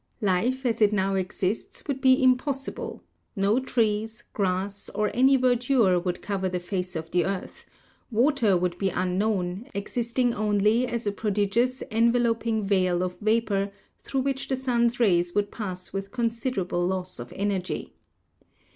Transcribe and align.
Life 0.21 0.65
as 0.65 0.81
it 0.81 0.91
now 0.91 1.13
exists 1.13 1.83
would 1.87 2.01
be 2.01 2.23
impossible— 2.23 3.03
no 3.45 3.59
trees, 3.59 4.23
grass, 4.33 4.89
or 4.95 5.11
any 5.13 5.37
verdure 5.37 6.03
would 6.03 6.23
cover 6.23 6.49
the 6.49 6.59
face 6.59 6.95
of 6.95 7.11
the 7.11 7.23
earth; 7.23 7.67
water 8.09 8.57
would 8.57 8.79
be 8.79 8.89
unknown, 8.89 9.67
existing 9.75 10.33
only 10.33 10.87
as 10.87 11.05
a 11.05 11.11
prodigious 11.11 11.83
enveloping 11.91 12.65
veil 12.65 13.03
of 13.03 13.19
vapor 13.19 13.71
through 14.03 14.21
which 14.21 14.47
the 14.47 14.55
sun's 14.55 14.99
rays 14.99 15.35
would 15.35 15.51
pass 15.51 15.93
with 15.93 16.09
considerable 16.11 16.83
loss 16.87 17.19
of 17.19 17.31
energy. 17.35 17.93